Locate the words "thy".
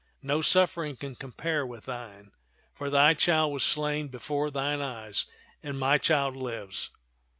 2.89-3.13